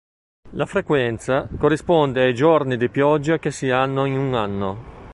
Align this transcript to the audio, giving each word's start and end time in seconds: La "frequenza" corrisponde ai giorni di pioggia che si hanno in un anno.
La 0.53 0.65
"frequenza" 0.65 1.47
corrisponde 1.59 2.23
ai 2.23 2.33
giorni 2.33 2.75
di 2.75 2.89
pioggia 2.89 3.37
che 3.37 3.51
si 3.51 3.69
hanno 3.69 4.05
in 4.05 4.17
un 4.17 4.33
anno. 4.33 4.83